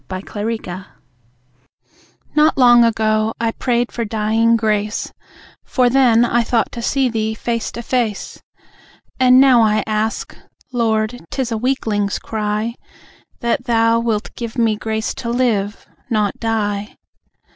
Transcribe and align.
In 0.09 0.21
Convalescence 0.23 0.87
Not 2.35 2.57
long 2.57 2.83
ago, 2.83 3.35
I 3.39 3.51
prayed 3.51 3.91
for 3.91 4.03
dying 4.03 4.55
grace, 4.57 5.13
For 5.63 5.91
then 5.91 6.25
I 6.25 6.41
thought 6.41 6.71
to 6.71 6.81
see 6.81 7.07
Thee 7.07 7.35
face 7.35 7.71
to 7.73 7.83
face. 7.83 8.41
And 9.19 9.39
now 9.39 9.61
I 9.61 9.83
ask 9.85 10.35
(Lord, 10.73 11.23
'tis 11.29 11.51
a 11.51 11.57
weakling's 11.59 12.17
cry) 12.17 12.73
That 13.41 13.65
Thou 13.65 13.99
wilt 13.99 14.31
give 14.35 14.57
me 14.57 14.75
grace 14.75 15.13
to 15.13 15.29
live, 15.29 15.85
not 16.09 16.39
die. 16.39 16.95